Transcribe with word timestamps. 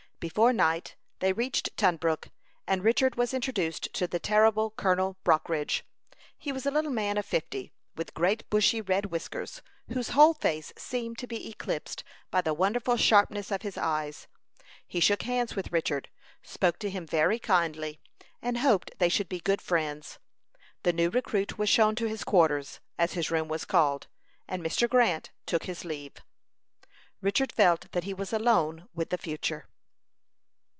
Before 0.21 0.53
night 0.53 0.95
they 1.17 1.33
reached 1.33 1.75
Tunbrook, 1.77 2.29
and 2.67 2.83
Richard 2.83 3.15
was 3.15 3.33
introduced 3.33 3.91
to 3.95 4.05
the 4.05 4.19
terrible 4.19 4.69
Colonel 4.69 5.17
Brockridge. 5.25 5.81
He 6.37 6.51
was 6.51 6.63
a 6.67 6.69
little 6.69 6.91
man 6.91 7.17
of 7.17 7.25
fifty, 7.25 7.71
with 7.95 8.13
great 8.13 8.47
bushy 8.51 8.81
red 8.81 9.07
whiskers, 9.07 9.63
whose 9.91 10.09
whole 10.09 10.35
face 10.35 10.73
seemed 10.77 11.17
to 11.17 11.25
be 11.25 11.49
eclipsed 11.49 12.03
by 12.29 12.41
the 12.41 12.53
wonderful 12.53 12.97
sharpness 12.97 13.49
of 13.49 13.63
his 13.63 13.79
eyes. 13.79 14.27
He 14.87 14.99
shook 14.99 15.23
hands 15.23 15.55
with 15.55 15.71
Richard, 15.71 16.07
spoke 16.43 16.77
to 16.81 16.91
him 16.91 17.07
very 17.07 17.39
kindly, 17.39 17.99
and 18.43 18.59
hoped 18.59 18.91
they 18.99 19.09
should 19.09 19.27
be 19.27 19.39
good 19.39 19.59
friends. 19.59 20.19
The 20.83 20.93
new 20.93 21.09
recruit 21.09 21.57
was 21.57 21.67
shown 21.67 21.95
to 21.95 22.05
his 22.05 22.23
quarters, 22.23 22.79
as 22.99 23.13
his 23.13 23.31
room 23.31 23.47
was 23.47 23.65
called, 23.65 24.05
and 24.47 24.63
Mr. 24.63 24.87
Grant 24.87 25.31
took 25.47 25.63
his 25.63 25.83
leave. 25.83 26.13
Richard 27.21 27.51
felt 27.51 27.91
that 27.93 28.03
he 28.03 28.13
was 28.13 28.31
alone 28.31 28.87
with 28.93 29.09
the 29.09 29.17
future. 29.17 29.67